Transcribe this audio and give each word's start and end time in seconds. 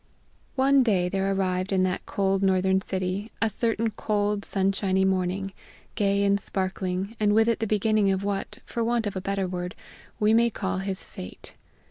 One 0.55 0.81
day 0.81 1.09
there 1.09 1.31
arrived 1.31 1.71
in 1.71 1.83
that 1.83 2.07
cold 2.07 2.41
Northern 2.41 2.81
city 2.81 3.31
a 3.39 3.51
certain 3.51 3.91
cold, 3.91 4.43
sunshiny 4.43 5.05
morning, 5.05 5.53
gay 5.93 6.23
and 6.23 6.39
sparkling, 6.39 7.15
and 7.19 7.33
with 7.35 7.47
it 7.47 7.59
the 7.59 7.67
beginning 7.67 8.09
of 8.11 8.23
what, 8.23 8.57
for 8.65 8.83
want 8.83 9.05
of 9.05 9.15
a 9.15 9.21
better 9.21 9.47
word, 9.47 9.75
we 10.19 10.33
may 10.33 10.49
call 10.49 10.79
his 10.79 11.03
fate. 11.03 11.53